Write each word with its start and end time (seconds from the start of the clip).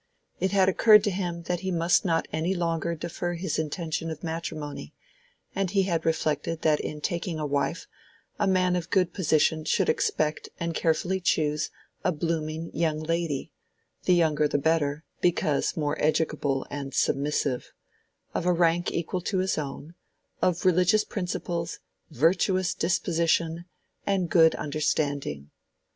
It 0.39 0.49
had 0.49 0.67
occurred 0.67 1.03
to 1.03 1.11
him 1.11 1.43
that 1.43 1.59
he 1.59 1.69
must 1.69 2.03
not 2.05 2.27
any 2.33 2.55
longer 2.55 2.95
defer 2.95 3.35
his 3.35 3.59
intention 3.59 4.09
of 4.09 4.23
matrimony, 4.23 4.95
and 5.53 5.69
he 5.69 5.83
had 5.83 6.07
reflected 6.07 6.63
that 6.63 6.79
in 6.79 7.01
taking 7.01 7.37
a 7.37 7.45
wife, 7.45 7.85
a 8.39 8.47
man 8.47 8.75
of 8.75 8.89
good 8.89 9.13
position 9.13 9.63
should 9.63 9.89
expect 9.89 10.49
and 10.59 10.73
carefully 10.73 11.19
choose 11.19 11.69
a 12.03 12.11
blooming 12.11 12.71
young 12.73 12.97
lady—the 12.99 14.15
younger 14.15 14.47
the 14.47 14.57
better, 14.57 15.03
because 15.21 15.77
more 15.77 15.95
educable 16.03 16.65
and 16.71 16.95
submissive—of 16.95 18.45
a 18.47 18.51
rank 18.51 18.91
equal 18.91 19.21
to 19.21 19.37
his 19.37 19.55
own, 19.55 19.93
of 20.41 20.65
religious 20.65 21.03
principles, 21.03 21.77
virtuous 22.09 22.73
disposition, 22.73 23.65
and 24.07 24.31
good 24.31 24.55
understanding. 24.55 25.51